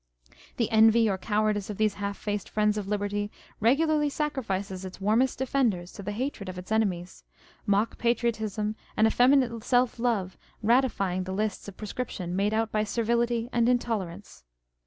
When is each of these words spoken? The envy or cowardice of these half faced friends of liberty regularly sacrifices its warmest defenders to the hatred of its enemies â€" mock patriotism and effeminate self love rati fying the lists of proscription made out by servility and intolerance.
The 0.57 0.71
envy 0.71 1.07
or 1.07 1.19
cowardice 1.19 1.69
of 1.69 1.77
these 1.77 1.93
half 1.93 2.17
faced 2.17 2.49
friends 2.49 2.75
of 2.75 2.87
liberty 2.87 3.29
regularly 3.59 4.09
sacrifices 4.09 4.83
its 4.83 4.99
warmest 4.99 5.37
defenders 5.37 5.91
to 5.91 6.01
the 6.01 6.11
hatred 6.11 6.49
of 6.49 6.57
its 6.57 6.71
enemies 6.71 7.23
â€" 7.35 7.55
mock 7.67 7.99
patriotism 7.99 8.75
and 8.97 9.05
effeminate 9.05 9.63
self 9.63 9.99
love 9.99 10.39
rati 10.63 10.87
fying 10.89 11.25
the 11.25 11.33
lists 11.33 11.67
of 11.67 11.77
proscription 11.77 12.35
made 12.35 12.51
out 12.51 12.71
by 12.71 12.83
servility 12.83 13.47
and 13.53 13.69
intolerance. 13.69 14.43